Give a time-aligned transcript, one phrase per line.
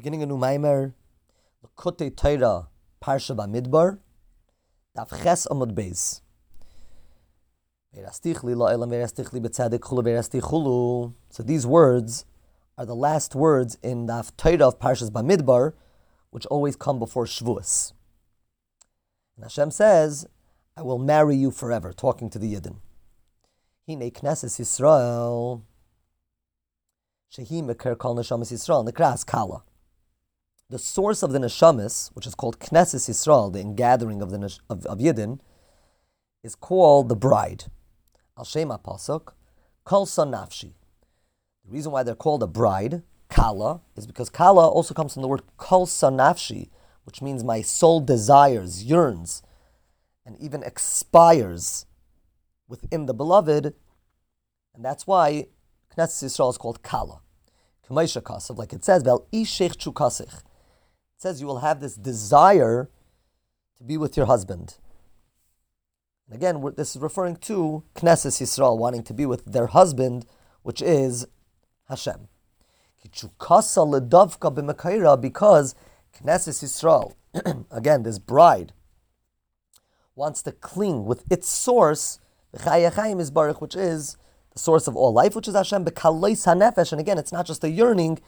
[0.00, 0.94] Beginning a new Maimer,
[1.62, 2.68] Lekutei Torah,
[3.04, 3.98] Parsha Bamidbar,
[4.96, 6.22] Daf Ches Amud Beis.
[11.30, 12.24] So these words
[12.78, 15.74] are the last words in the Torah of Parshas Bamidbar,
[16.30, 17.92] which always come before Shavuos.
[19.36, 20.26] And Hashem says,
[20.78, 22.76] I will marry you forever, talking to the Yidden.
[23.86, 25.60] Hine Knesset Yisrael,
[27.30, 29.64] Shehi Mekir Kol Neshamas Yisrael, Nekras Kala.
[30.70, 34.86] The source of the Neshamas, which is called Knesset Yisrael, the ingathering of the of,
[34.86, 35.40] of Yidden,
[36.44, 37.64] is called the bride.
[38.38, 39.32] Al Shema Pasuk,
[39.82, 40.74] Kol Nafshi.
[41.64, 45.28] The reason why they're called a bride, Kala, is because Kala also comes from the
[45.28, 46.68] word Kol Nafshi,
[47.02, 49.42] which means my soul desires, yearns,
[50.24, 51.86] and even expires
[52.68, 53.74] within the beloved,
[54.72, 55.48] and that's why
[55.96, 57.22] Knesset Yisrael is called Kala.
[57.88, 60.42] Kamaisha Kasav, like it says, Vel Ishech Chukasich.
[61.20, 62.88] It says you will have this desire
[63.76, 64.78] to be with your husband.
[66.26, 70.24] And again, this is referring to Knesset Yisrael wanting to be with their husband,
[70.62, 71.26] which is
[71.90, 72.28] Hashem.
[73.02, 74.14] Because Knesset
[76.24, 77.12] Yisrael,
[77.70, 78.72] again, this bride,
[80.14, 82.18] wants to cling with its source,
[82.50, 84.16] which is
[84.54, 85.86] the source of all life, which is Hashem.
[85.86, 88.20] And again, it's not just a yearning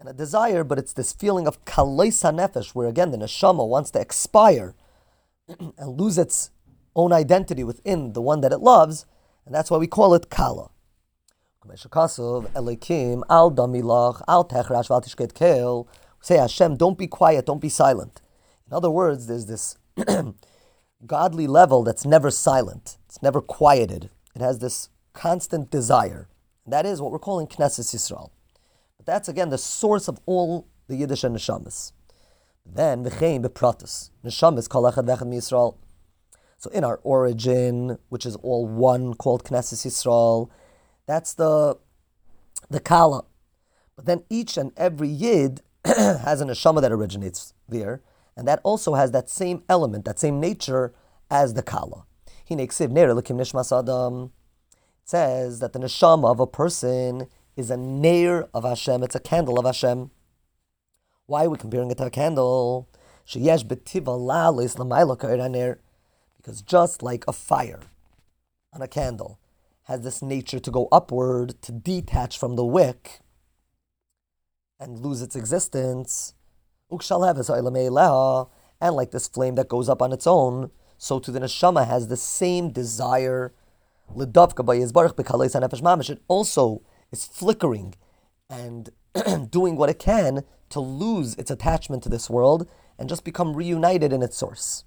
[0.00, 3.90] and a desire, but it's this feeling of kalais nefesh, where again the neshama wants
[3.92, 4.74] to expire
[5.48, 6.50] and lose its
[6.96, 9.06] own identity within the one that it loves,
[9.46, 10.70] and that's why we call it kala.
[16.20, 18.20] Say Hashem, don't be quiet, don't be silent.
[18.66, 19.76] In other words, there's this
[21.06, 24.10] godly level that's never silent, it's never quieted.
[24.34, 26.28] It has this constant desire.
[26.66, 28.30] That is what we're calling Knesset Yisrael.
[29.04, 31.92] That's again the source of all the Yiddish and Neshamas.
[32.64, 35.76] Then v'chein bepratus Neshamas kol echad v'echad Yisrael.
[36.56, 40.48] So in our origin, which is all one, called Knesset Yisrael,
[41.06, 41.76] that's the
[42.70, 43.24] the Kala.
[43.96, 48.00] But then each and every Yid has a neshama that originates there,
[48.36, 50.94] and that also has that same element, that same nature
[51.30, 52.06] as the Kala.
[52.48, 52.72] It
[55.04, 57.26] says that the neshama of a person
[57.56, 60.10] is a nair of Hashem, it's a candle of Hashem.
[61.26, 62.88] Why are we comparing it to a candle?
[66.36, 67.80] Because just like a fire
[68.72, 69.38] on a candle
[69.84, 73.20] has this nature to go upward, to detach from the wick
[74.78, 76.34] and lose its existence,
[76.90, 76.98] and
[78.96, 82.16] like this flame that goes up on its own, so to the neshama has the
[82.16, 83.54] same desire.
[84.14, 84.34] It
[86.28, 86.82] also
[87.14, 87.94] is flickering
[88.50, 88.90] and
[89.50, 94.12] doing what it can to lose its attachment to this world and just become reunited
[94.12, 94.84] in its source.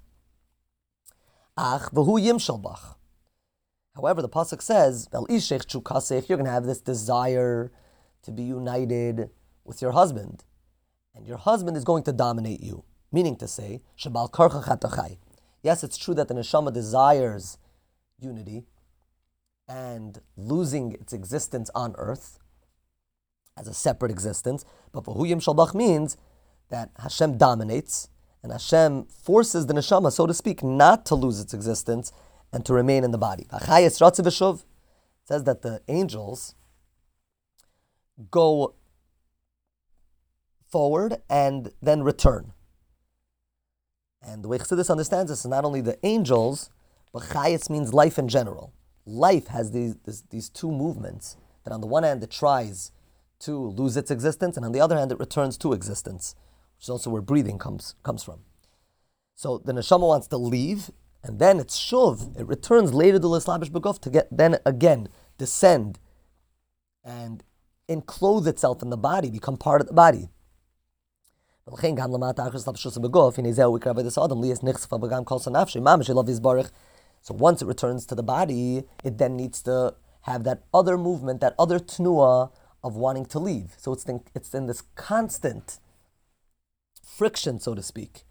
[3.96, 7.72] However, the pasuk says, "You're going to have this desire
[8.22, 9.32] to be united
[9.66, 10.44] with your husband,
[11.16, 13.82] and your husband is going to dominate you." Meaning to say,
[15.64, 17.58] Yes, it's true that the neshama desires
[18.20, 18.66] unity
[19.68, 22.40] and losing its existence on earth
[23.58, 26.16] as a separate existence, but Vahuyim Shalbach means
[26.70, 28.10] that Hashem dominates
[28.44, 32.12] and Hashem forces the neshama, so to speak, not to lose its existence
[32.54, 33.48] and to remain in the body.
[33.52, 36.56] It says that the angels
[38.32, 38.76] go
[40.70, 42.54] forward and then return.
[44.22, 46.70] And the way Chassidus understands this is not only the angels,
[47.12, 48.74] but Chayas means life in general.
[49.08, 52.92] Life has these, these, these two movements that on the one hand it tries
[53.40, 56.36] to lose its existence, and on the other hand it returns to existence,
[56.76, 58.42] which is also where breathing comes, comes from.
[59.36, 60.92] So the neshama wants to leave,
[61.24, 65.08] and then it's shuv, it returns later to the Lislabish Beguf to get then again
[65.38, 66.00] descend
[67.04, 67.44] and
[67.88, 70.28] enclose itself in the body, become part of the body.
[77.22, 81.42] So once it returns to the body, it then needs to have that other movement,
[81.42, 82.52] that other tnua
[82.84, 83.74] of wanting to leave.
[83.78, 85.80] So it's in, it's in this constant
[87.04, 88.24] friction, so to speak.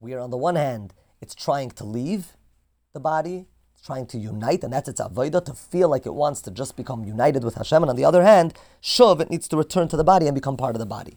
[0.00, 2.36] We are on the one hand, it's trying to leave
[2.92, 6.40] the body, it's trying to unite, and that's its avodah, to feel like it wants
[6.42, 7.82] to just become united with Hashem.
[7.82, 10.56] And on the other hand, shuv, it needs to return to the body and become
[10.56, 11.16] part of the body.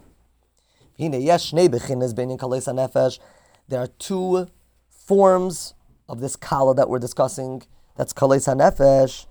[3.68, 4.48] There are two
[4.90, 5.74] forms
[6.08, 7.64] of this kala that we're discussing.
[7.96, 9.26] That's kalei hanefesh.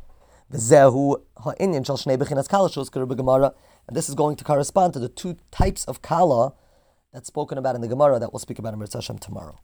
[0.53, 3.55] V'zehu ha'inyan shal shnei bechinas kala
[3.89, 6.55] And this is going to correspond to the two types of kala
[7.13, 9.59] that's spoken about in the Gemara that we'll speak about in Mitzvah Hashem tomorrow.